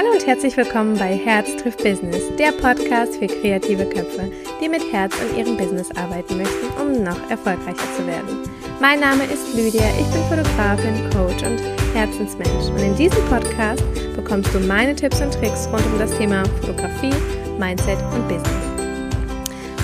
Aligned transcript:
Hallo 0.00 0.12
und 0.12 0.26
herzlich 0.26 0.56
willkommen 0.56 0.96
bei 0.96 1.14
Herz 1.14 1.54
trifft 1.56 1.84
Business, 1.84 2.34
der 2.38 2.52
Podcast 2.52 3.16
für 3.16 3.26
kreative 3.26 3.84
Köpfe, 3.84 4.32
die 4.58 4.66
mit 4.66 4.80
Herz 4.90 5.12
an 5.20 5.36
ihrem 5.36 5.58
Business 5.58 5.90
arbeiten 5.94 6.38
möchten, 6.38 6.68
um 6.80 7.04
noch 7.04 7.28
erfolgreicher 7.28 7.84
zu 7.98 8.06
werden. 8.06 8.48
Mein 8.80 9.00
Name 9.00 9.24
ist 9.24 9.54
Lydia, 9.54 9.84
ich 10.00 10.06
bin 10.06 10.22
Fotografin, 10.22 11.10
Coach 11.10 11.42
und 11.42 11.60
Herzensmensch 11.94 12.70
und 12.70 12.78
in 12.78 12.96
diesem 12.96 13.22
Podcast 13.26 13.84
bekommst 14.16 14.54
du 14.54 14.60
meine 14.60 14.96
Tipps 14.96 15.20
und 15.20 15.34
Tricks 15.34 15.68
rund 15.70 15.84
um 15.84 15.98
das 15.98 16.16
Thema 16.16 16.46
Fotografie, 16.62 17.12
Mindset 17.58 17.98
und 18.14 18.26
Business. 18.26 18.70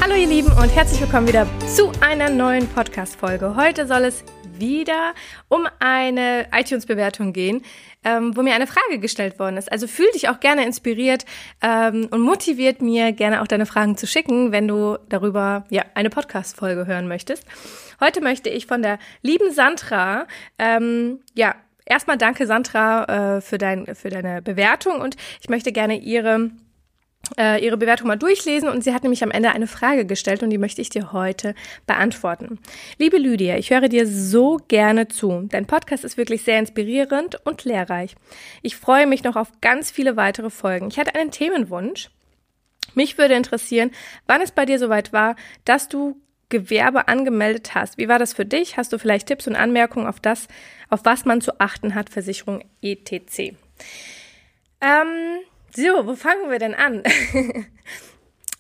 Hallo 0.01 0.15
ihr 0.15 0.29
Lieben 0.29 0.51
und 0.53 0.75
herzlich 0.75 1.03
willkommen 1.03 1.29
wieder 1.29 1.47
zu 1.75 1.93
einer 2.01 2.31
neuen 2.31 2.67
Podcast-Folge. 2.69 3.55
Heute 3.55 3.87
soll 3.87 4.05
es 4.05 4.25
wieder 4.59 5.15
um 5.49 5.67
eine 5.79 6.47
iTunes-Bewertung 6.53 7.33
gehen, 7.33 7.63
ähm, 8.05 8.37
wo 8.37 8.43
mir 8.43 8.55
eine 8.55 8.67
Frage 8.67 8.99
gestellt 8.99 9.39
worden 9.39 9.57
ist. 9.57 9.71
Also 9.71 9.87
fühl 9.87 10.11
dich 10.15 10.29
auch 10.29 10.41
gerne 10.41 10.65
inspiriert 10.65 11.25
ähm, 11.63 12.09
und 12.11 12.21
motiviert 12.21 12.83
mir 12.83 13.13
gerne 13.13 13.43
auch 13.43 13.47
deine 13.47 13.67
Fragen 13.67 13.97
zu 13.97 14.07
schicken, 14.07 14.53
wenn 14.53 14.69
du 14.69 14.99
darüber 15.09 15.65
ja 15.71 15.85
eine 15.95 16.11
Podcast-Folge 16.11 16.87
hören 16.87 17.09
möchtest. 17.09 17.45
Heute 18.01 18.21
möchte 18.21 18.51
ich 18.51 18.67
von 18.67 18.83
der 18.83 18.99
lieben 19.23 19.53
Sandra 19.53 20.27
ähm, 20.59 21.21
ja 21.35 21.55
erstmal 21.87 22.19
danke 22.19 22.47
Sandra 22.47 23.37
äh, 23.37 23.41
für 23.41 23.59
dein 23.59 23.87
für 23.95 24.11
deine 24.11 24.43
Bewertung 24.43 25.01
und 25.01 25.17
ich 25.41 25.49
möchte 25.49 25.73
gerne 25.73 25.99
ihre 25.99 26.51
äh, 27.39 27.65
ihre 27.65 27.77
Bewertung 27.77 28.09
mal 28.09 28.17
durchlesen 28.17 28.69
und 28.69 28.83
sie 28.85 28.95
hat 28.95 29.03
nämlich 29.03 29.23
am 29.23 29.31
Ende 29.31 29.51
eine 29.51 29.67
Frage 29.67 30.07
gestellt 30.07 30.43
und 30.43 30.51
die 30.51 30.59
möchte 30.59 30.81
ich 30.81 30.91
dir 30.91 31.13
heute 31.13 31.55
beantworten. 31.87 32.59
Liebe 32.99 33.19
Lydia, 33.19 33.57
ich 33.57 33.71
höre 33.71 33.89
dir 33.89 34.07
so 34.07 34.59
gerne 34.69 35.09
zu. 35.09 35.47
Dein 35.51 35.67
Podcast 35.67 36.05
ist 36.05 36.17
wirklich 36.17 36.43
sehr 36.43 36.59
inspirierend 36.59 37.39
und 37.45 37.65
lehrreich. 37.65 38.15
Ich 38.63 38.77
freue 38.77 39.07
mich 39.07 39.25
noch 39.25 39.37
auf 39.37 39.53
ganz 39.61 39.91
viele 39.91 40.17
weitere 40.17 40.51
Folgen. 40.51 40.89
Ich 40.89 40.99
hatte 40.99 41.15
einen 41.15 41.31
Themenwunsch. 41.31 42.11
Mich 42.95 43.19
würde 43.19 43.35
interessieren, 43.35 43.91
wann 44.27 44.41
es 44.41 44.53
bei 44.53 44.65
dir 44.65 44.79
soweit 44.79 45.13
war, 45.13 45.37
dass 45.65 45.89
du 45.89 46.21
Gewerbe 46.49 47.09
angemeldet 47.09 47.75
hast. 47.75 47.99
Wie 47.99 48.09
war 48.09 48.19
das 48.19 48.33
für 48.33 48.47
dich? 48.47 48.77
Hast 48.77 48.93
du 48.93 48.99
vielleicht 48.99 49.27
Tipps 49.27 49.49
und 49.49 49.57
Anmerkungen 49.57 50.07
auf 50.07 50.21
das, 50.21 50.47
auf 50.89 51.01
was 51.05 51.25
man 51.25 51.41
zu 51.41 51.61
achten 51.61 51.95
hat, 51.95 52.11
Versicherung 52.11 52.65
etc. 52.83 53.57
Ähm, 54.81 55.41
so, 55.77 56.07
wo 56.07 56.15
fangen 56.15 56.51
wir 56.51 56.59
denn 56.59 56.75
an? 56.75 57.03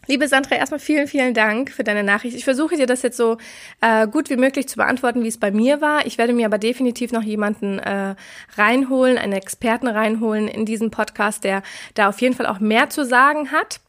Liebe 0.08 0.28
Sandra, 0.28 0.54
erstmal 0.54 0.78
vielen, 0.78 1.08
vielen 1.08 1.34
Dank 1.34 1.72
für 1.72 1.82
deine 1.82 2.04
Nachricht. 2.04 2.36
Ich 2.36 2.44
versuche 2.44 2.76
dir 2.76 2.86
das 2.86 3.02
jetzt 3.02 3.16
so 3.16 3.38
äh, 3.80 4.06
gut 4.06 4.30
wie 4.30 4.36
möglich 4.36 4.68
zu 4.68 4.76
beantworten, 4.76 5.24
wie 5.24 5.28
es 5.28 5.40
bei 5.40 5.50
mir 5.50 5.80
war. 5.80 6.06
Ich 6.06 6.16
werde 6.16 6.32
mir 6.32 6.46
aber 6.46 6.58
definitiv 6.58 7.10
noch 7.10 7.24
jemanden 7.24 7.80
äh, 7.80 8.14
reinholen, 8.56 9.18
einen 9.18 9.32
Experten 9.32 9.88
reinholen 9.88 10.46
in 10.46 10.64
diesen 10.64 10.92
Podcast, 10.92 11.42
der 11.42 11.62
da 11.94 12.08
auf 12.08 12.20
jeden 12.20 12.36
Fall 12.36 12.46
auch 12.46 12.60
mehr 12.60 12.88
zu 12.88 13.04
sagen 13.04 13.50
hat. 13.50 13.80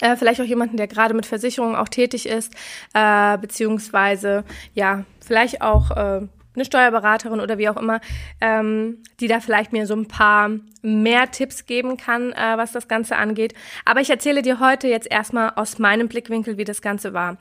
Äh, 0.00 0.16
vielleicht 0.16 0.40
auch 0.40 0.46
jemanden, 0.46 0.78
der 0.78 0.86
gerade 0.86 1.12
mit 1.12 1.26
Versicherungen 1.26 1.76
auch 1.76 1.88
tätig 1.88 2.26
ist, 2.26 2.54
äh, 2.94 3.36
beziehungsweise 3.36 4.44
ja, 4.72 5.04
vielleicht 5.20 5.60
auch 5.60 5.90
äh, 5.90 6.26
eine 6.54 6.64
Steuerberaterin 6.64 7.40
oder 7.40 7.58
wie 7.58 7.68
auch 7.68 7.76
immer, 7.76 8.00
ähm, 8.40 9.02
die 9.20 9.28
da 9.28 9.40
vielleicht 9.40 9.72
mir 9.72 9.86
so 9.86 9.94
ein 9.94 10.08
paar 10.08 10.50
mehr 10.82 11.30
Tipps 11.30 11.66
geben 11.66 11.96
kann, 11.96 12.32
äh, 12.32 12.56
was 12.56 12.72
das 12.72 12.88
Ganze 12.88 13.16
angeht. 13.16 13.54
Aber 13.84 14.00
ich 14.00 14.10
erzähle 14.10 14.42
dir 14.42 14.60
heute 14.60 14.88
jetzt 14.88 15.10
erstmal 15.10 15.50
aus 15.56 15.78
meinem 15.78 16.08
Blickwinkel, 16.08 16.56
wie 16.58 16.64
das 16.64 16.82
Ganze 16.82 17.12
war. 17.12 17.38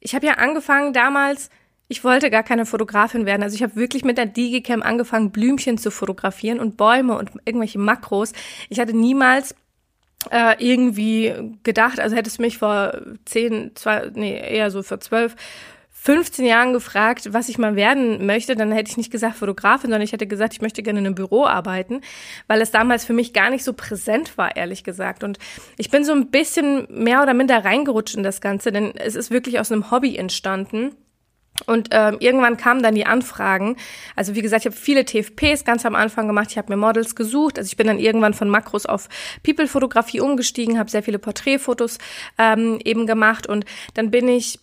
Ich 0.00 0.14
habe 0.14 0.26
ja 0.26 0.34
angefangen 0.34 0.92
damals, 0.92 1.50
ich 1.88 2.04
wollte 2.04 2.30
gar 2.30 2.42
keine 2.42 2.66
Fotografin 2.66 3.26
werden. 3.26 3.42
Also 3.42 3.56
ich 3.56 3.62
habe 3.62 3.76
wirklich 3.76 4.04
mit 4.04 4.18
der 4.18 4.26
Digicam 4.26 4.82
angefangen, 4.82 5.30
Blümchen 5.30 5.78
zu 5.78 5.90
fotografieren 5.90 6.60
und 6.60 6.76
Bäume 6.76 7.16
und 7.16 7.30
irgendwelche 7.44 7.78
Makros. 7.78 8.32
Ich 8.68 8.80
hatte 8.80 8.96
niemals 8.96 9.54
äh, 10.30 10.56
irgendwie 10.58 11.34
gedacht, 11.62 12.00
also 12.00 12.16
hättest 12.16 12.38
du 12.38 12.42
mich 12.42 12.58
vor 12.58 13.00
zehn, 13.26 13.72
zwei, 13.74 14.10
nee, 14.14 14.34
eher 14.34 14.70
so 14.70 14.82
vor 14.82 15.00
zwölf 15.00 15.36
15 16.04 16.44
Jahren 16.44 16.74
gefragt, 16.74 17.32
was 17.32 17.48
ich 17.48 17.56
mal 17.56 17.76
werden 17.76 18.26
möchte, 18.26 18.56
dann 18.56 18.70
hätte 18.72 18.90
ich 18.90 18.98
nicht 18.98 19.10
gesagt 19.10 19.36
Fotografin, 19.36 19.88
sondern 19.88 20.02
ich 20.02 20.12
hätte 20.12 20.26
gesagt, 20.26 20.52
ich 20.52 20.60
möchte 20.60 20.82
gerne 20.82 20.98
in 20.98 21.06
einem 21.06 21.14
Büro 21.14 21.46
arbeiten, 21.46 22.02
weil 22.46 22.60
es 22.60 22.70
damals 22.70 23.06
für 23.06 23.14
mich 23.14 23.32
gar 23.32 23.48
nicht 23.48 23.64
so 23.64 23.72
präsent 23.72 24.36
war, 24.36 24.54
ehrlich 24.54 24.84
gesagt. 24.84 25.24
Und 25.24 25.38
ich 25.78 25.90
bin 25.90 26.04
so 26.04 26.12
ein 26.12 26.30
bisschen 26.30 26.86
mehr 26.90 27.22
oder 27.22 27.32
minder 27.32 27.64
reingerutscht 27.64 28.16
in 28.16 28.22
das 28.22 28.42
Ganze, 28.42 28.70
denn 28.70 28.92
es 28.96 29.14
ist 29.14 29.30
wirklich 29.30 29.58
aus 29.58 29.72
einem 29.72 29.90
Hobby 29.90 30.14
entstanden. 30.16 30.94
Und 31.66 31.88
ähm, 31.92 32.16
irgendwann 32.18 32.58
kamen 32.58 32.82
dann 32.82 32.96
die 32.96 33.06
Anfragen. 33.06 33.76
Also 34.14 34.34
wie 34.34 34.42
gesagt, 34.42 34.62
ich 34.62 34.66
habe 34.66 34.76
viele 34.76 35.06
TFPs 35.06 35.64
ganz 35.64 35.86
am 35.86 35.94
Anfang 35.94 36.26
gemacht. 36.26 36.48
Ich 36.50 36.58
habe 36.58 36.70
mir 36.70 36.76
Models 36.76 37.14
gesucht. 37.14 37.58
Also 37.58 37.68
ich 37.68 37.76
bin 37.78 37.86
dann 37.86 37.98
irgendwann 37.98 38.34
von 38.34 38.50
Makros 38.50 38.84
auf 38.84 39.08
People-Fotografie 39.42 40.20
umgestiegen, 40.20 40.78
habe 40.78 40.90
sehr 40.90 41.02
viele 41.02 41.18
Porträtfotos 41.18 41.98
ähm, 42.38 42.78
eben 42.84 43.06
gemacht. 43.06 43.46
Und 43.46 43.64
dann 43.94 44.10
bin 44.10 44.28
ich 44.28 44.58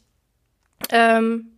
ähm, 0.91 1.51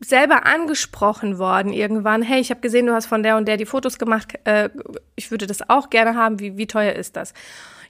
selber 0.00 0.46
angesprochen 0.46 1.38
worden 1.38 1.72
irgendwann, 1.72 2.22
hey, 2.22 2.40
ich 2.40 2.50
habe 2.50 2.60
gesehen, 2.60 2.86
du 2.86 2.94
hast 2.94 3.06
von 3.06 3.22
der 3.22 3.36
und 3.36 3.46
der 3.46 3.56
die 3.56 3.66
Fotos 3.66 3.98
gemacht, 3.98 4.38
äh, 4.44 4.70
ich 5.16 5.30
würde 5.30 5.46
das 5.46 5.68
auch 5.68 5.90
gerne 5.90 6.14
haben, 6.14 6.40
wie, 6.40 6.56
wie 6.56 6.66
teuer 6.66 6.92
ist 6.92 7.16
das? 7.16 7.34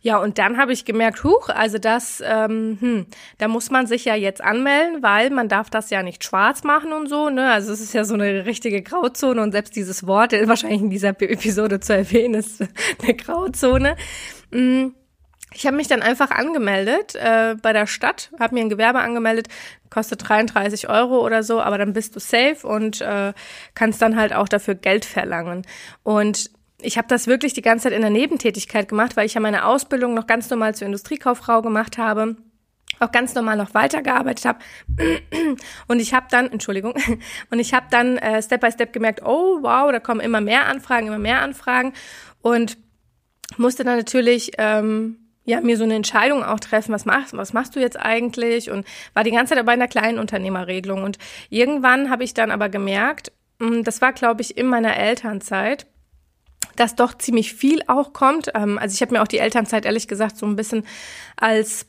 Ja, 0.04 0.18
und 0.18 0.38
dann 0.38 0.56
habe 0.56 0.72
ich 0.72 0.84
gemerkt, 0.84 1.22
huch, 1.22 1.48
also 1.48 1.78
das, 1.78 2.20
ähm, 2.26 2.76
hm, 2.80 3.06
da 3.38 3.46
muss 3.46 3.70
man 3.70 3.86
sich 3.86 4.04
ja 4.04 4.16
jetzt 4.16 4.42
anmelden, 4.42 5.00
weil 5.00 5.30
man 5.30 5.48
darf 5.48 5.70
das 5.70 5.90
ja 5.90 6.02
nicht 6.02 6.24
schwarz 6.24 6.64
machen 6.64 6.92
und 6.92 7.08
so, 7.08 7.30
ne? 7.30 7.52
Also 7.52 7.72
es 7.72 7.80
ist 7.80 7.94
ja 7.94 8.02
so 8.02 8.14
eine 8.14 8.44
richtige 8.44 8.82
Grauzone 8.82 9.40
und 9.40 9.52
selbst 9.52 9.76
dieses 9.76 10.04
Wort, 10.04 10.32
wahrscheinlich 10.32 10.80
in 10.80 10.90
dieser 10.90 11.10
Episode 11.10 11.78
zu 11.78 11.94
erwähnen, 11.94 12.34
ist 12.34 12.60
eine 13.02 13.14
Grauzone. 13.14 13.94
Mhm. 14.50 14.94
Ich 15.54 15.66
habe 15.66 15.76
mich 15.76 15.88
dann 15.88 16.02
einfach 16.02 16.30
angemeldet 16.30 17.14
äh, 17.14 17.56
bei 17.60 17.72
der 17.72 17.86
Stadt, 17.86 18.30
habe 18.38 18.54
mir 18.54 18.62
ein 18.62 18.68
Gewerbe 18.68 19.00
angemeldet, 19.00 19.48
kostet 19.90 20.28
33 20.28 20.88
Euro 20.88 21.24
oder 21.24 21.42
so, 21.42 21.60
aber 21.60 21.78
dann 21.78 21.92
bist 21.92 22.16
du 22.16 22.20
safe 22.20 22.66
und 22.66 23.00
äh, 23.00 23.32
kannst 23.74 24.00
dann 24.00 24.16
halt 24.16 24.32
auch 24.32 24.48
dafür 24.48 24.74
Geld 24.74 25.04
verlangen. 25.04 25.66
Und 26.02 26.50
ich 26.80 26.98
habe 26.98 27.08
das 27.08 27.26
wirklich 27.26 27.52
die 27.52 27.62
ganze 27.62 27.84
Zeit 27.84 27.92
in 27.92 28.00
der 28.00 28.10
Nebentätigkeit 28.10 28.88
gemacht, 28.88 29.16
weil 29.16 29.26
ich 29.26 29.34
ja 29.34 29.40
meine 29.40 29.66
Ausbildung 29.66 30.14
noch 30.14 30.26
ganz 30.26 30.48
normal 30.50 30.74
zur 30.74 30.86
Industriekauffrau 30.86 31.62
gemacht 31.62 31.98
habe 31.98 32.36
auch 33.00 33.10
ganz 33.10 33.34
normal 33.34 33.56
noch 33.56 33.74
weitergearbeitet 33.74 34.44
habe 34.44 34.58
und 35.88 36.00
ich 36.00 36.14
habe 36.14 36.26
dann 36.30 36.50
Entschuldigung 36.50 36.94
und 37.50 37.58
ich 37.58 37.74
habe 37.74 37.86
dann 37.90 38.16
äh, 38.18 38.42
Step 38.42 38.60
by 38.60 38.70
Step 38.70 38.92
gemerkt 38.92 39.22
oh 39.24 39.58
wow 39.62 39.90
da 39.90 39.98
kommen 39.98 40.20
immer 40.20 40.40
mehr 40.40 40.66
Anfragen 40.66 41.08
immer 41.08 41.18
mehr 41.18 41.40
Anfragen 41.40 41.94
und 42.40 42.78
musste 43.56 43.84
dann 43.84 43.96
natürlich 43.96 44.52
ähm, 44.58 45.21
ja, 45.44 45.60
mir 45.60 45.76
so 45.76 45.84
eine 45.84 45.94
Entscheidung 45.94 46.44
auch 46.44 46.60
treffen, 46.60 46.92
was 46.92 47.04
machst, 47.04 47.36
was 47.36 47.52
machst 47.52 47.74
du 47.74 47.80
jetzt 47.80 47.98
eigentlich? 47.98 48.70
Und 48.70 48.86
war 49.14 49.24
die 49.24 49.32
ganze 49.32 49.54
Zeit 49.54 49.66
bei 49.66 49.72
einer 49.72 49.88
kleinen 49.88 50.18
Unternehmerregelung. 50.18 51.02
Und 51.02 51.18
irgendwann 51.50 52.10
habe 52.10 52.24
ich 52.24 52.34
dann 52.34 52.50
aber 52.50 52.68
gemerkt, 52.68 53.32
hm, 53.60 53.84
das 53.84 54.00
war, 54.00 54.12
glaube 54.12 54.42
ich, 54.42 54.56
in 54.56 54.66
meiner 54.66 54.96
Elternzeit, 54.96 55.86
dass 56.76 56.94
doch 56.94 57.18
ziemlich 57.18 57.54
viel 57.54 57.82
auch 57.88 58.12
kommt. 58.12 58.50
Ähm, 58.54 58.78
also 58.78 58.94
ich 58.94 59.02
habe 59.02 59.14
mir 59.14 59.22
auch 59.22 59.28
die 59.28 59.38
Elternzeit 59.38 59.84
ehrlich 59.84 60.08
gesagt 60.08 60.36
so 60.36 60.46
ein 60.46 60.56
bisschen 60.56 60.84
als 61.36 61.86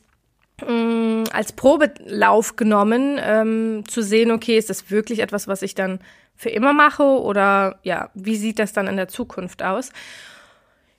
hm, 0.60 1.24
als 1.32 1.52
Probelauf 1.52 2.54
genommen, 2.56 3.18
ähm, 3.20 3.84
zu 3.88 4.02
sehen, 4.02 4.30
okay, 4.30 4.56
ist 4.56 4.70
das 4.70 4.90
wirklich 4.90 5.18
etwas, 5.18 5.48
was 5.48 5.62
ich 5.62 5.74
dann 5.74 5.98
für 6.36 6.50
immer 6.50 6.72
mache 6.72 7.02
oder 7.02 7.80
ja, 7.82 8.10
wie 8.14 8.36
sieht 8.36 8.58
das 8.58 8.72
dann 8.72 8.86
in 8.86 8.96
der 8.96 9.08
Zukunft 9.08 9.62
aus? 9.62 9.90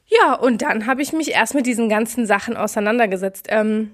Ja, 0.08 0.34
und 0.34 0.62
dann 0.62 0.86
habe 0.86 1.02
ich 1.02 1.14
mich 1.14 1.32
erst 1.32 1.56
mit 1.56 1.66
diesen 1.66 1.90
ganzen 1.90 2.28
Sachen 2.28 2.58
auseinandergesetzt. 2.58 3.48
Ähm, 3.50 3.92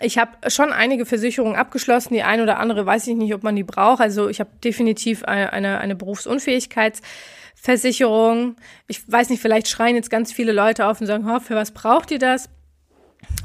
ich 0.00 0.18
habe 0.18 0.50
schon 0.50 0.72
einige 0.72 1.06
Versicherungen 1.06 1.56
abgeschlossen. 1.56 2.14
Die 2.14 2.22
eine 2.22 2.42
oder 2.42 2.58
andere 2.58 2.84
weiß 2.84 3.06
ich 3.06 3.16
nicht, 3.16 3.32
ob 3.34 3.42
man 3.42 3.56
die 3.56 3.64
braucht. 3.64 4.00
Also 4.00 4.28
ich 4.28 4.40
habe 4.40 4.50
definitiv 4.62 5.24
eine, 5.24 5.50
eine, 5.52 5.78
eine 5.78 5.96
Berufsunfähigkeitsversicherung. 5.96 8.56
Ich 8.86 9.10
weiß 9.10 9.30
nicht, 9.30 9.40
vielleicht 9.40 9.68
schreien 9.68 9.96
jetzt 9.96 10.10
ganz 10.10 10.30
viele 10.32 10.52
Leute 10.52 10.86
auf 10.86 11.00
und 11.00 11.06
sagen, 11.06 11.26
oh, 11.28 11.40
für 11.40 11.56
was 11.56 11.72
braucht 11.72 12.10
ihr 12.10 12.18
das? 12.18 12.50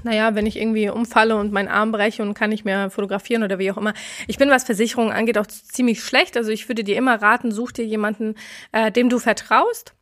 Naja, 0.04 0.36
wenn 0.36 0.46
ich 0.46 0.58
irgendwie 0.58 0.90
umfalle 0.90 1.38
und 1.38 1.54
meinen 1.54 1.70
Arm 1.70 1.94
breche 1.94 2.22
und 2.22 2.36
kann 2.36 2.50
nicht 2.50 2.66
mehr 2.66 2.90
fotografieren 2.90 3.44
oder 3.44 3.58
wie 3.58 3.72
auch 3.72 3.78
immer. 3.78 3.94
Ich 4.28 4.38
bin, 4.38 4.50
was 4.50 4.66
Versicherungen 4.66 5.14
angeht, 5.14 5.38
auch 5.38 5.48
ziemlich 5.48 6.04
schlecht. 6.04 6.36
Also 6.36 6.52
ich 6.52 6.68
würde 6.68 6.84
dir 6.84 6.98
immer 6.98 7.22
raten, 7.22 7.52
such 7.52 7.72
dir 7.72 7.86
jemanden, 7.86 8.36
äh, 8.74 8.92
dem 8.92 9.08
du 9.10 9.18
vertraust 9.18 9.94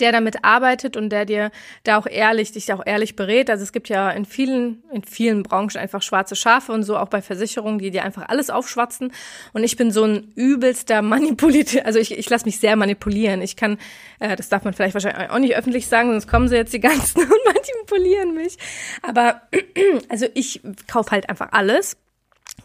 der 0.00 0.12
damit 0.12 0.44
arbeitet 0.44 0.96
und 0.96 1.10
der 1.10 1.24
dir 1.24 1.50
da 1.84 1.98
auch 1.98 2.06
ehrlich, 2.06 2.52
dich 2.52 2.72
auch 2.72 2.82
ehrlich 2.84 3.16
berät. 3.16 3.50
Also 3.50 3.62
es 3.62 3.72
gibt 3.72 3.88
ja 3.88 4.10
in 4.10 4.24
vielen, 4.24 4.82
in 4.92 5.04
vielen 5.04 5.42
Branchen 5.42 5.76
einfach 5.76 6.02
schwarze 6.02 6.36
Schafe 6.36 6.72
und 6.72 6.82
so 6.82 6.96
auch 6.96 7.08
bei 7.08 7.22
Versicherungen, 7.22 7.78
die 7.78 7.90
dir 7.90 8.04
einfach 8.04 8.28
alles 8.28 8.50
aufschwatzen. 8.50 9.12
Und 9.52 9.64
ich 9.64 9.76
bin 9.76 9.90
so 9.90 10.04
ein 10.04 10.32
übelster 10.34 11.02
Manipulier, 11.02 11.84
also 11.84 11.98
ich, 11.98 12.16
ich 12.16 12.28
lasse 12.30 12.46
mich 12.46 12.58
sehr 12.58 12.76
manipulieren. 12.76 13.42
Ich 13.42 13.56
kann, 13.56 13.78
äh, 14.20 14.36
das 14.36 14.48
darf 14.48 14.64
man 14.64 14.74
vielleicht 14.74 14.94
wahrscheinlich 14.94 15.30
auch 15.30 15.38
nicht 15.38 15.56
öffentlich 15.56 15.86
sagen, 15.86 16.10
sonst 16.10 16.28
kommen 16.28 16.48
sie 16.48 16.56
jetzt 16.56 16.72
die 16.72 16.80
ganzen 16.80 17.20
und 17.22 17.44
manipulieren 17.46 18.34
mich. 18.34 18.56
Aber 19.02 19.42
also 20.08 20.26
ich 20.34 20.60
kaufe 20.86 21.10
halt 21.10 21.28
einfach 21.28 21.48
alles 21.52 21.96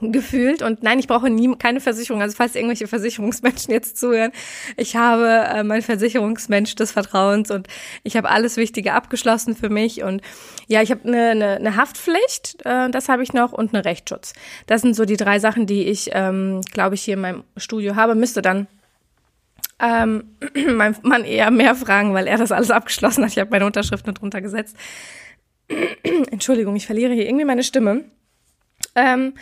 gefühlt. 0.02 0.62
Und 0.62 0.84
nein, 0.84 1.00
ich 1.00 1.08
brauche 1.08 1.30
nie 1.30 1.54
keine 1.58 1.82
Versicherung. 1.82 2.22
Also 2.22 2.36
falls 2.36 2.56
irgendwelche 2.56 2.88
Versicherungsmenschen 2.88 3.74
jetzt 3.74 3.98
zuhören, 3.98 4.32
ich 4.78 4.96
habe 4.96 5.28
äh, 5.28 5.64
mein 5.64 5.82
Versicherungsmensch 5.82 6.76
des 6.76 6.92
Vertrauens 6.92 7.52
und 7.52 7.68
ich 8.04 8.16
habe 8.16 8.30
alles 8.30 8.58
Wichtige 8.58 8.94
abgeschlossen 8.94 9.56
für 9.56 9.70
mich. 9.70 10.04
Und 10.04 10.22
ja, 10.68 10.82
ich 10.82 10.92
habe 10.92 11.06
eine, 11.06 11.30
eine, 11.30 11.56
eine 11.56 11.76
Haftpflicht, 11.76 12.66
äh, 12.66 12.90
das 12.90 13.10
habe 13.10 13.24
ich 13.24 13.34
noch, 13.34 13.52
und 13.52 13.74
eine 13.74 13.84
Rechtsschutz. 13.84 14.34
Das 14.68 14.82
sind 14.82 14.96
so 14.96 15.06
die 15.06 15.18
drei 15.18 15.40
Sachen, 15.40 15.66
die 15.66 15.84
ich, 15.84 16.10
ähm, 16.14 16.62
glaube 16.72 16.96
ich, 16.96 17.02
hier 17.02 17.16
in 17.16 17.22
meinem 17.22 17.44
Studio 17.58 17.96
habe. 17.96 18.16
Müsste 18.16 18.42
dann 18.42 18.68
ähm, 19.80 20.36
mein 20.76 20.96
Mann 21.04 21.24
eher 21.26 21.52
mehr 21.52 21.76
fragen, 21.76 22.14
weil 22.14 22.28
er 22.28 22.38
das 22.38 22.52
alles 22.52 22.72
abgeschlossen 22.72 23.24
hat. 23.24 23.32
Ich 23.32 23.40
habe 23.40 23.52
meine 23.52 23.66
Unterschrift 23.66 24.08
mit 24.08 24.22
drunter 24.22 24.42
gesetzt. 24.42 24.78
Entschuldigung, 26.32 26.76
ich 26.76 26.86
verliere 26.86 27.14
hier 27.14 27.28
irgendwie 27.28 27.46
meine 27.46 27.64
Stimme. 27.64 28.06
Ähm, 28.96 29.34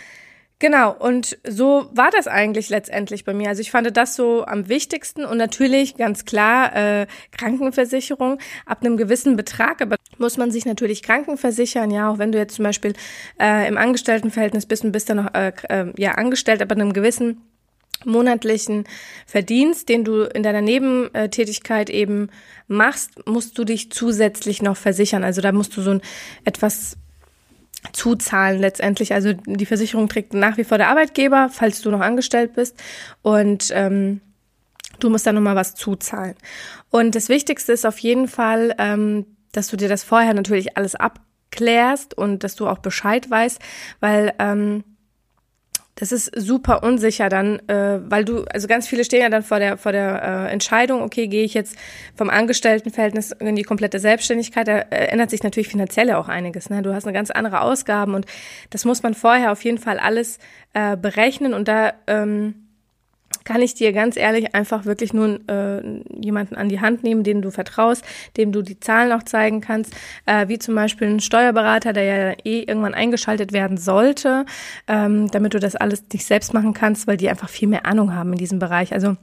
Genau, 0.59 0.91
und 0.91 1.37
so 1.47 1.87
war 1.93 2.09
das 2.09 2.27
eigentlich 2.27 2.69
letztendlich 2.69 3.23
bei 3.25 3.33
mir. 3.33 3.49
Also 3.49 3.61
ich 3.61 3.69
fand 3.69 3.95
das 3.95 4.15
so 4.15 4.43
am 4.43 4.67
wichtigsten 4.67 5.23
und 5.23 5.37
natürlich 5.37 5.97
ganz 5.97 6.25
klar 6.25 6.75
äh, 6.75 7.07
Krankenversicherung 7.31 8.39
ab 8.65 8.79
einem 8.81 8.97
gewissen 8.97 9.35
Betrag, 9.35 9.83
aber 9.83 9.97
muss 10.17 10.37
man 10.37 10.49
sich 10.49 10.65
natürlich 10.65 11.03
krankenversichern, 11.03 11.91
ja, 11.91 12.09
auch 12.09 12.17
wenn 12.17 12.31
du 12.31 12.39
jetzt 12.39 12.55
zum 12.55 12.63
Beispiel 12.63 12.93
äh, 13.39 13.67
im 13.67 13.77
Angestelltenverhältnis 13.77 14.65
bist 14.65 14.83
und 14.83 14.91
bist 14.91 15.11
dann 15.11 15.17
noch 15.17 15.33
äh, 15.35 15.53
äh, 15.69 15.93
ja 15.95 16.13
angestellt, 16.13 16.63
aber 16.63 16.73
einem 16.73 16.91
gewissen 16.91 17.43
monatlichen 18.03 18.85
Verdienst, 19.27 19.89
den 19.89 20.03
du 20.03 20.23
in 20.23 20.41
deiner 20.41 20.61
Nebentätigkeit 20.61 21.91
eben 21.91 22.29
machst, 22.67 23.27
musst 23.27 23.57
du 23.59 23.63
dich 23.63 23.91
zusätzlich 23.91 24.63
noch 24.63 24.77
versichern. 24.77 25.23
Also 25.23 25.41
da 25.41 25.51
musst 25.51 25.77
du 25.77 25.81
so 25.81 25.91
ein 25.91 26.01
etwas 26.45 26.97
zuzahlen 27.93 28.59
letztendlich. 28.59 29.13
Also 29.13 29.33
die 29.33 29.65
Versicherung 29.65 30.09
trägt 30.09 30.33
nach 30.33 30.57
wie 30.57 30.63
vor 30.63 30.77
der 30.77 30.89
Arbeitgeber, 30.89 31.49
falls 31.51 31.81
du 31.81 31.91
noch 31.91 32.01
angestellt 32.01 32.53
bist. 32.53 32.75
Und 33.21 33.71
ähm, 33.73 34.21
du 34.99 35.09
musst 35.09 35.25
dann 35.25 35.35
nochmal 35.35 35.55
was 35.55 35.75
zuzahlen. 35.75 36.35
Und 36.89 37.15
das 37.15 37.29
Wichtigste 37.29 37.71
ist 37.71 37.85
auf 37.85 37.99
jeden 37.99 38.27
Fall, 38.27 38.75
ähm, 38.77 39.25
dass 39.51 39.67
du 39.67 39.77
dir 39.77 39.89
das 39.89 40.03
vorher 40.03 40.33
natürlich 40.33 40.77
alles 40.77 40.95
abklärst 40.95 42.17
und 42.17 42.43
dass 42.43 42.55
du 42.55 42.67
auch 42.67 42.79
Bescheid 42.79 43.29
weißt, 43.29 43.59
weil 43.99 44.33
ähm, 44.39 44.83
das 45.99 46.11
ist 46.11 46.31
super 46.35 46.83
unsicher 46.83 47.27
dann, 47.27 47.59
äh, 47.67 47.99
weil 48.03 48.23
du, 48.23 48.43
also 48.45 48.67
ganz 48.67 48.87
viele 48.87 49.03
stehen 49.03 49.21
ja 49.21 49.29
dann 49.29 49.41
vor 49.41 49.57
der 49.59 49.77
vor 49.77 49.91
der 49.91 50.21
äh, 50.47 50.51
Entscheidung, 50.53 51.01
okay, 51.01 51.27
gehe 51.27 51.43
ich 51.43 51.55
jetzt 51.55 51.75
vom 52.15 52.29
Angestelltenverhältnis 52.29 53.31
in 53.31 53.55
die 53.55 53.63
komplette 53.63 53.99
Selbstständigkeit, 53.99 54.67
da 54.67 54.77
äh, 54.77 55.07
ändert 55.07 55.31
sich 55.31 55.41
natürlich 55.41 55.69
finanziell 55.69 56.11
auch 56.13 56.29
einiges. 56.29 56.69
Ne? 56.69 56.83
Du 56.83 56.93
hast 56.93 57.05
eine 57.05 57.13
ganz 57.13 57.31
andere 57.31 57.61
Ausgaben 57.61 58.13
und 58.13 58.27
das 58.69 58.85
muss 58.85 59.01
man 59.01 59.15
vorher 59.15 59.51
auf 59.51 59.63
jeden 59.63 59.79
Fall 59.79 59.97
alles 59.97 60.37
äh, 60.73 60.95
berechnen 60.95 61.55
und 61.55 61.67
da 61.67 61.93
ähm, 62.05 62.66
kann 63.47 63.61
ich 63.61 63.75
dir 63.75 63.93
ganz 63.93 64.17
ehrlich 64.17 64.53
einfach 64.53 64.83
wirklich 64.83 65.13
nur 65.13 65.39
äh, 65.49 65.81
jemanden 66.19 66.55
an 66.55 66.67
die 66.67 66.81
Hand 66.81 67.03
nehmen, 67.03 67.23
dem 67.23 67.41
du 67.41 67.49
vertraust, 67.49 68.03
dem 68.35 68.51
du 68.51 68.61
die 68.61 68.77
Zahlen 68.77 69.13
auch 69.13 69.23
zeigen 69.23 69.61
kannst, 69.61 69.95
äh, 70.25 70.49
wie 70.49 70.59
zum 70.59 70.75
Beispiel 70.75 71.07
ein 71.07 71.21
Steuerberater, 71.21 71.93
der 71.93 72.03
ja 72.03 72.35
eh 72.43 72.63
irgendwann 72.63 72.93
eingeschaltet 72.93 73.53
werden 73.53 73.77
sollte, 73.77 74.45
ähm, 74.89 75.31
damit 75.31 75.53
du 75.53 75.59
das 75.61 75.77
alles 75.77 76.03
nicht 76.11 76.25
selbst 76.25 76.53
machen 76.53 76.73
kannst, 76.73 77.07
weil 77.07 77.15
die 77.15 77.29
einfach 77.29 77.47
viel 77.47 77.69
mehr 77.69 77.85
Ahnung 77.85 78.13
haben 78.13 78.33
in 78.33 78.37
diesem 78.37 78.59
Bereich. 78.59 78.91
Also 78.91 79.15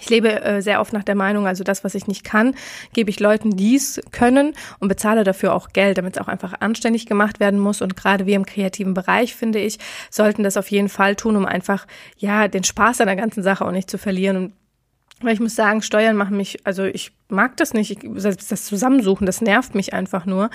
ich 0.00 0.08
lebe 0.10 0.42
äh, 0.42 0.62
sehr 0.62 0.80
oft 0.80 0.92
nach 0.92 1.04
der 1.04 1.14
Meinung, 1.14 1.46
also 1.46 1.64
das, 1.64 1.84
was 1.84 1.94
ich 1.94 2.06
nicht 2.06 2.24
kann, 2.24 2.54
gebe 2.92 3.10
ich 3.10 3.20
Leuten, 3.20 3.56
die 3.56 3.76
es 3.76 4.00
können 4.12 4.54
und 4.78 4.88
bezahle 4.88 5.24
dafür 5.24 5.54
auch 5.54 5.68
Geld, 5.68 5.98
damit 5.98 6.16
es 6.16 6.22
auch 6.22 6.28
einfach 6.28 6.54
anständig 6.60 7.06
gemacht 7.06 7.40
werden 7.40 7.60
muss. 7.60 7.82
Und 7.82 7.96
gerade 7.96 8.26
wir 8.26 8.36
im 8.36 8.46
kreativen 8.46 8.94
Bereich, 8.94 9.34
finde 9.34 9.58
ich, 9.58 9.78
sollten 10.10 10.42
das 10.42 10.56
auf 10.56 10.70
jeden 10.70 10.88
Fall 10.88 11.16
tun, 11.16 11.36
um 11.36 11.46
einfach, 11.46 11.86
ja, 12.16 12.48
den 12.48 12.64
Spaß 12.64 13.00
an 13.00 13.06
der 13.06 13.16
ganzen 13.16 13.42
Sache 13.42 13.64
auch 13.64 13.72
nicht 13.72 13.90
zu 13.90 13.98
verlieren. 13.98 14.36
Und 14.36 14.52
weil 15.20 15.34
ich 15.34 15.40
muss 15.40 15.54
sagen, 15.54 15.82
Steuern 15.82 16.16
machen 16.16 16.36
mich, 16.36 16.66
also 16.66 16.84
ich 16.84 17.12
mag 17.28 17.56
das 17.58 17.74
nicht, 17.74 17.90
ich, 17.90 17.98
das 18.14 18.64
Zusammensuchen, 18.64 19.26
das 19.26 19.40
nervt 19.40 19.74
mich 19.74 19.92
einfach 19.92 20.26
nur. 20.26 20.50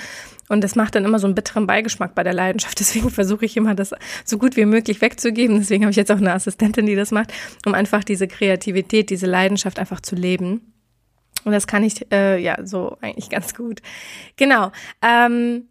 Und 0.50 0.64
das 0.64 0.76
macht 0.76 0.96
dann 0.96 1.06
immer 1.06 1.20
so 1.20 1.28
einen 1.28 1.36
bitteren 1.36 1.68
Beigeschmack 1.68 2.16
bei 2.16 2.24
der 2.24 2.34
Leidenschaft. 2.34 2.80
Deswegen 2.80 3.10
versuche 3.10 3.46
ich 3.46 3.58
immer, 3.58 3.76
das 3.76 3.94
so 4.24 4.38
gut 4.38 4.56
wie 4.56 4.66
möglich 4.66 5.02
wegzugeben. 5.02 5.60
Deswegen 5.60 5.84
habe 5.84 5.92
ich 5.92 5.98
jetzt 5.98 6.12
auch 6.12 6.18
eine 6.18 6.34
Assistentin, 6.34 6.86
die 6.86 6.96
das 6.96 7.12
macht, 7.12 7.32
um 7.66 7.74
einfach 7.74 8.04
diese 8.04 8.28
Kreativität, 8.28 9.10
diese 9.10 9.28
Leidenschaft 9.28 9.80
einfach 9.80 10.02
zu 10.02 10.16
leben. 10.16 10.74
Und 11.44 11.52
das 11.52 11.68
kann 11.68 11.84
ich 11.84 12.12
äh, 12.12 12.40
ja 12.40 12.58
so 12.66 12.98
eigentlich 13.02 13.30
ganz 13.30 13.54
gut. 13.54 13.82
Genau. 14.36 14.72
Ähm, 15.02 15.68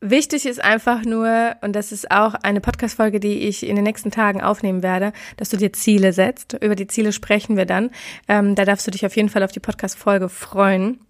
Wichtig 0.00 0.46
ist 0.46 0.62
einfach 0.62 1.04
nur, 1.04 1.56
und 1.60 1.74
das 1.74 1.90
ist 1.90 2.12
auch 2.12 2.34
eine 2.34 2.60
Podcast-Folge, 2.60 3.18
die 3.18 3.48
ich 3.48 3.66
in 3.66 3.74
den 3.74 3.82
nächsten 3.82 4.12
Tagen 4.12 4.40
aufnehmen 4.40 4.84
werde, 4.84 5.12
dass 5.36 5.48
du 5.48 5.56
dir 5.56 5.72
Ziele 5.72 6.12
setzt. 6.12 6.52
Über 6.52 6.76
die 6.76 6.86
Ziele 6.86 7.12
sprechen 7.12 7.56
wir 7.56 7.66
dann. 7.66 7.90
Ähm, 8.28 8.54
da 8.54 8.64
darfst 8.64 8.86
du 8.86 8.92
dich 8.92 9.04
auf 9.04 9.16
jeden 9.16 9.28
Fall 9.28 9.42
auf 9.42 9.50
die 9.50 9.58
Podcast-Folge 9.58 10.28
freuen. 10.28 11.00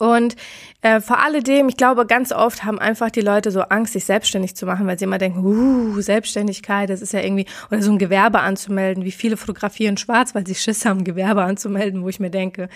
Und 0.00 0.34
äh, 0.80 1.00
vor 1.00 1.18
alledem, 1.18 1.68
ich 1.68 1.76
glaube, 1.76 2.06
ganz 2.06 2.32
oft 2.32 2.64
haben 2.64 2.78
einfach 2.78 3.10
die 3.10 3.20
Leute 3.20 3.50
so 3.50 3.60
Angst, 3.60 3.92
sich 3.92 4.06
selbstständig 4.06 4.56
zu 4.56 4.64
machen, 4.64 4.86
weil 4.86 4.98
sie 4.98 5.04
immer 5.04 5.18
denken, 5.18 5.44
uh, 5.44 6.00
Selbstständigkeit, 6.00 6.88
das 6.88 7.02
ist 7.02 7.12
ja 7.12 7.20
irgendwie, 7.20 7.44
oder 7.70 7.82
so 7.82 7.92
ein 7.92 7.98
Gewerbe 7.98 8.40
anzumelden, 8.40 9.04
wie 9.04 9.10
viele 9.10 9.36
fotografieren 9.36 9.98
schwarz, 9.98 10.34
weil 10.34 10.46
sie 10.46 10.54
Schiss 10.54 10.86
haben, 10.86 11.04
Gewerbe 11.04 11.42
anzumelden, 11.42 12.02
wo 12.02 12.08
ich 12.08 12.18
mir 12.18 12.30
denke, 12.30 12.70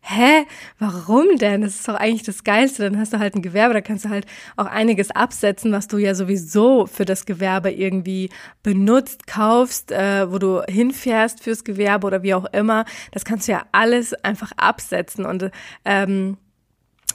hä, 0.00 0.46
warum 0.78 1.36
denn? 1.36 1.60
Das 1.60 1.74
ist 1.74 1.86
doch 1.86 1.96
eigentlich 1.96 2.22
das 2.22 2.44
Geilste. 2.44 2.84
Dann 2.84 2.98
hast 2.98 3.12
du 3.12 3.18
halt 3.18 3.34
ein 3.34 3.42
Gewerbe, 3.42 3.74
da 3.74 3.82
kannst 3.82 4.06
du 4.06 4.08
halt 4.08 4.24
auch 4.56 4.66
einiges 4.66 5.10
absetzen, 5.10 5.72
was 5.72 5.86
du 5.86 5.98
ja 5.98 6.14
sowieso 6.14 6.86
für 6.86 7.04
das 7.04 7.26
Gewerbe 7.26 7.70
irgendwie 7.70 8.30
benutzt, 8.62 9.26
kaufst, 9.26 9.92
äh, 9.92 10.30
wo 10.32 10.38
du 10.38 10.62
hinfährst 10.62 11.42
fürs 11.42 11.64
Gewerbe 11.64 12.06
oder 12.06 12.22
wie 12.22 12.32
auch 12.32 12.46
immer. 12.52 12.86
Das 13.12 13.26
kannst 13.26 13.48
du 13.48 13.52
ja 13.52 13.64
alles 13.72 14.14
einfach 14.24 14.52
absetzen 14.56 15.26
und 15.26 15.50
ähm, 15.84 16.38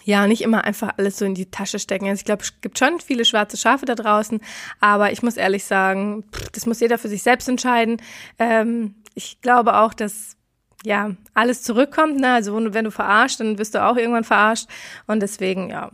ja, 0.05 0.27
nicht 0.27 0.41
immer 0.41 0.63
einfach 0.63 0.93
alles 0.97 1.17
so 1.17 1.25
in 1.25 1.33
die 1.33 1.49
Tasche 1.49 1.79
stecken. 1.79 2.07
Also 2.07 2.19
ich 2.19 2.25
glaube, 2.25 2.43
es 2.43 2.61
gibt 2.61 2.77
schon 2.77 2.99
viele 2.99 3.25
schwarze 3.25 3.57
Schafe 3.57 3.85
da 3.85 3.95
draußen, 3.95 4.39
aber 4.79 5.11
ich 5.11 5.23
muss 5.23 5.35
ehrlich 5.35 5.65
sagen, 5.65 6.23
das 6.53 6.67
muss 6.67 6.79
jeder 6.79 6.99
für 6.99 7.09
sich 7.09 7.23
selbst 7.23 7.49
entscheiden. 7.49 7.97
Ähm, 8.37 8.95
ich 9.15 9.41
glaube 9.41 9.77
auch, 9.77 9.95
dass 9.95 10.37
ja 10.83 11.15
alles 11.33 11.63
zurückkommt. 11.63 12.19
Ne? 12.19 12.33
Also 12.33 12.55
wenn 12.73 12.85
du 12.85 12.91
verarscht, 12.91 13.39
dann 13.39 13.57
wirst 13.57 13.73
du 13.73 13.83
auch 13.83 13.97
irgendwann 13.97 14.23
verarscht. 14.23 14.67
Und 15.07 15.21
deswegen, 15.21 15.71
ja, 15.71 15.89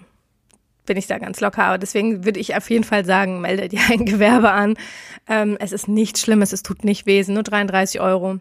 bin 0.86 0.98
ich 0.98 1.08
da 1.08 1.18
ganz 1.18 1.40
locker. 1.40 1.64
Aber 1.64 1.78
deswegen 1.78 2.26
würde 2.26 2.42
ich 2.42 2.54
auf 2.58 2.70
jeden 2.70 2.84
Fall 2.84 3.06
sagen, 3.06 3.40
melde 3.40 3.70
dir 3.70 3.80
ein 3.90 4.06
Gewerbe 4.06 4.52
an. 4.52 4.76
Ähm, 5.30 5.56
es 5.62 5.72
ist 5.72 5.88
nichts 5.88 6.20
Schlimmes, 6.20 6.52
es 6.52 6.64
tut 6.64 6.84
nicht 6.84 7.06
weh, 7.06 7.24
nur 7.30 7.44
33 7.44 8.02
Euro. 8.02 8.40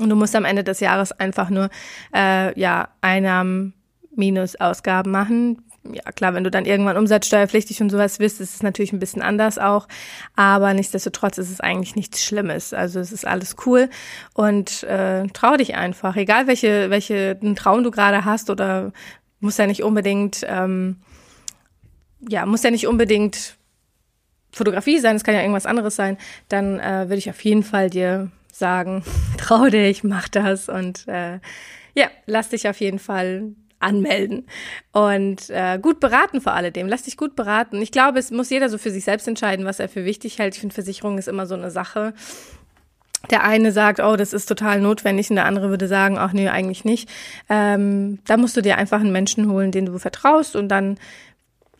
Und 0.00 0.10
du 0.10 0.16
musst 0.16 0.34
am 0.34 0.44
Ende 0.44 0.64
des 0.64 0.80
Jahres 0.80 1.12
einfach 1.12 1.48
nur 1.48 1.70
äh, 2.12 2.58
ja 2.58 2.88
Einnahmen 3.02 3.72
minus 4.16 4.56
Ausgaben 4.56 5.10
machen. 5.10 5.62
Ja, 5.92 6.10
klar, 6.12 6.34
wenn 6.34 6.44
du 6.44 6.50
dann 6.50 6.64
irgendwann 6.64 6.96
umsatzsteuerpflichtig 6.96 7.80
und 7.80 7.90
sowas 7.90 8.18
bist, 8.18 8.40
ist 8.40 8.54
es 8.54 8.62
natürlich 8.62 8.92
ein 8.92 8.98
bisschen 8.98 9.22
anders 9.22 9.58
auch. 9.58 9.86
Aber 10.34 10.74
nichtsdestotrotz 10.74 11.38
ist 11.38 11.50
es 11.50 11.60
eigentlich 11.60 11.94
nichts 11.94 12.24
Schlimmes. 12.24 12.72
Also 12.72 12.98
es 12.98 13.12
ist 13.12 13.26
alles 13.26 13.56
cool 13.66 13.88
und 14.34 14.82
äh, 14.84 15.26
trau 15.28 15.56
dich 15.56 15.76
einfach. 15.76 16.16
Egal 16.16 16.46
welche, 16.46 16.90
welche 16.90 17.38
Traum 17.54 17.84
du 17.84 17.90
gerade 17.90 18.24
hast 18.24 18.50
oder 18.50 18.92
muss 19.40 19.58
ja 19.58 19.66
nicht 19.66 19.82
unbedingt, 19.82 20.44
ähm, 20.48 20.96
ja, 22.28 22.46
muss 22.46 22.62
ja 22.62 22.70
nicht 22.70 22.86
unbedingt 22.86 23.56
Fotografie 24.52 24.98
sein, 24.98 25.16
es 25.16 25.24
kann 25.24 25.34
ja 25.34 25.42
irgendwas 25.42 25.66
anderes 25.66 25.96
sein, 25.96 26.16
dann 26.48 26.80
äh, 26.80 27.04
würde 27.08 27.16
ich 27.16 27.28
auf 27.28 27.40
jeden 27.42 27.62
Fall 27.62 27.90
dir 27.90 28.30
sagen, 28.52 29.04
trau 29.38 29.66
dich, 29.66 30.02
mach 30.02 30.28
das 30.28 30.68
und 30.68 31.06
äh, 31.08 31.38
ja, 31.94 32.10
lass 32.26 32.50
dich 32.50 32.68
auf 32.68 32.80
jeden 32.80 32.98
Fall 32.98 33.52
anmelden 33.80 34.46
und 34.92 35.50
äh, 35.50 35.78
gut 35.80 36.00
beraten 36.00 36.40
vor 36.40 36.54
alledem. 36.54 36.88
Lass 36.88 37.02
dich 37.02 37.16
gut 37.16 37.36
beraten. 37.36 37.80
Ich 37.82 37.92
glaube, 37.92 38.18
es 38.18 38.30
muss 38.30 38.50
jeder 38.50 38.68
so 38.68 38.78
für 38.78 38.90
sich 38.90 39.04
selbst 39.04 39.28
entscheiden, 39.28 39.66
was 39.66 39.80
er 39.80 39.88
für 39.88 40.04
wichtig 40.04 40.38
hält. 40.38 40.54
Ich 40.54 40.60
finde, 40.60 40.74
Versicherung 40.74 41.18
ist 41.18 41.28
immer 41.28 41.46
so 41.46 41.54
eine 41.54 41.70
Sache. 41.70 42.14
Der 43.30 43.44
eine 43.44 43.72
sagt, 43.72 44.00
oh, 44.00 44.16
das 44.16 44.32
ist 44.32 44.46
total 44.46 44.80
notwendig, 44.80 45.30
und 45.30 45.36
der 45.36 45.46
andere 45.46 45.70
würde 45.70 45.88
sagen, 45.88 46.16
ach 46.16 46.32
nee, 46.32 46.48
eigentlich 46.48 46.84
nicht. 46.84 47.08
Ähm, 47.48 48.20
da 48.26 48.36
musst 48.36 48.56
du 48.56 48.62
dir 48.62 48.78
einfach 48.78 49.00
einen 49.00 49.12
Menschen 49.12 49.50
holen, 49.50 49.72
den 49.72 49.86
du 49.86 49.98
vertraust 49.98 50.54
und 50.54 50.68
dann, 50.68 50.98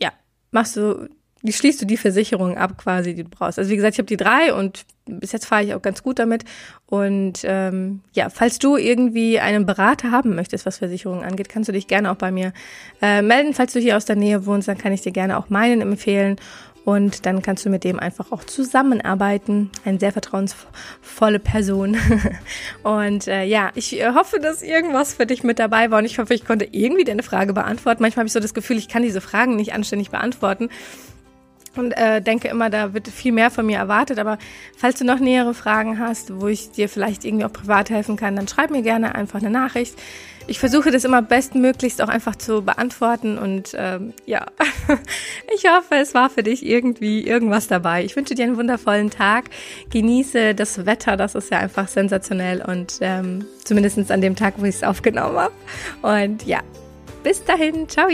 ja, 0.00 0.12
machst 0.50 0.76
du 0.76 1.08
wie 1.42 1.52
schließt 1.52 1.80
du 1.80 1.86
die 1.86 1.96
Versicherung 1.96 2.56
ab 2.56 2.78
quasi, 2.78 3.14
die 3.14 3.22
du 3.22 3.30
brauchst. 3.30 3.58
Also 3.58 3.70
wie 3.70 3.76
gesagt, 3.76 3.94
ich 3.94 3.98
habe 3.98 4.06
die 4.06 4.16
drei 4.16 4.52
und 4.52 4.84
bis 5.06 5.32
jetzt 5.32 5.46
fahre 5.46 5.62
ich 5.62 5.74
auch 5.74 5.82
ganz 5.82 6.02
gut 6.02 6.18
damit. 6.18 6.44
Und 6.86 7.40
ähm, 7.44 8.00
ja, 8.12 8.28
falls 8.30 8.58
du 8.58 8.76
irgendwie 8.76 9.38
einen 9.38 9.66
Berater 9.66 10.10
haben 10.10 10.34
möchtest, 10.34 10.66
was 10.66 10.78
Versicherungen 10.78 11.24
angeht, 11.24 11.48
kannst 11.48 11.68
du 11.68 11.72
dich 11.72 11.86
gerne 11.86 12.10
auch 12.10 12.16
bei 12.16 12.30
mir 12.30 12.52
äh, 13.00 13.22
melden. 13.22 13.54
Falls 13.54 13.72
du 13.72 13.80
hier 13.80 13.96
aus 13.96 14.04
der 14.04 14.16
Nähe 14.16 14.46
wohnst, 14.46 14.66
dann 14.66 14.78
kann 14.78 14.92
ich 14.92 15.02
dir 15.02 15.12
gerne 15.12 15.38
auch 15.38 15.48
meinen 15.48 15.80
empfehlen. 15.82 16.36
Und 16.84 17.26
dann 17.26 17.42
kannst 17.42 17.64
du 17.66 17.68
mit 17.68 17.82
dem 17.82 17.98
einfach 17.98 18.30
auch 18.30 18.44
zusammenarbeiten. 18.44 19.70
Eine 19.84 19.98
sehr 19.98 20.12
vertrauensvolle 20.12 21.40
Person. 21.40 21.96
und 22.84 23.26
äh, 23.26 23.42
ja, 23.44 23.70
ich 23.74 24.00
äh, 24.00 24.12
hoffe, 24.14 24.38
dass 24.38 24.62
irgendwas 24.62 25.14
für 25.14 25.26
dich 25.26 25.42
mit 25.42 25.58
dabei 25.58 25.90
war. 25.90 25.98
Und 25.98 26.04
ich 26.04 26.20
hoffe, 26.20 26.32
ich 26.32 26.44
konnte 26.44 26.68
irgendwie 26.70 27.02
deine 27.02 27.24
Frage 27.24 27.52
beantworten. 27.52 28.02
Manchmal 28.02 28.22
habe 28.22 28.28
ich 28.28 28.32
so 28.32 28.38
das 28.38 28.54
Gefühl, 28.54 28.78
ich 28.78 28.88
kann 28.88 29.02
diese 29.02 29.20
Fragen 29.20 29.56
nicht 29.56 29.72
anständig 29.72 30.10
beantworten. 30.10 30.68
Und 31.78 31.92
äh, 31.92 32.20
denke 32.20 32.48
immer, 32.48 32.70
da 32.70 32.94
wird 32.94 33.08
viel 33.08 33.32
mehr 33.32 33.50
von 33.50 33.66
mir 33.66 33.78
erwartet. 33.78 34.18
Aber 34.18 34.38
falls 34.76 34.98
du 34.98 35.04
noch 35.04 35.18
nähere 35.18 35.54
Fragen 35.54 35.98
hast, 35.98 36.40
wo 36.40 36.48
ich 36.48 36.70
dir 36.70 36.88
vielleicht 36.88 37.24
irgendwie 37.24 37.44
auch 37.44 37.52
privat 37.52 37.90
helfen 37.90 38.16
kann, 38.16 38.36
dann 38.36 38.48
schreib 38.48 38.70
mir 38.70 38.82
gerne 38.82 39.14
einfach 39.14 39.40
eine 39.40 39.50
Nachricht. 39.50 39.94
Ich 40.48 40.60
versuche 40.60 40.92
das 40.92 41.04
immer 41.04 41.22
bestmöglichst 41.22 42.00
auch 42.00 42.08
einfach 42.08 42.36
zu 42.36 42.62
beantworten 42.62 43.36
und 43.36 43.74
ähm, 43.76 44.14
ja, 44.26 44.46
ich 45.54 45.64
hoffe, 45.68 45.96
es 45.96 46.14
war 46.14 46.30
für 46.30 46.44
dich 46.44 46.64
irgendwie 46.64 47.26
irgendwas 47.26 47.66
dabei. 47.66 48.04
Ich 48.04 48.14
wünsche 48.14 48.36
dir 48.36 48.44
einen 48.44 48.56
wundervollen 48.56 49.10
Tag. 49.10 49.50
Genieße 49.90 50.54
das 50.54 50.86
Wetter, 50.86 51.16
das 51.16 51.34
ist 51.34 51.50
ja 51.50 51.58
einfach 51.58 51.88
sensationell 51.88 52.62
und 52.62 52.98
ähm, 53.00 53.44
zumindest 53.64 54.10
an 54.12 54.20
dem 54.20 54.36
Tag, 54.36 54.54
wo 54.58 54.64
ich 54.64 54.76
es 54.76 54.82
aufgenommen 54.84 55.36
habe. 55.36 55.52
Und 56.02 56.46
ja, 56.46 56.60
bis 57.24 57.42
dahin, 57.42 57.88
ciao. 57.88 58.08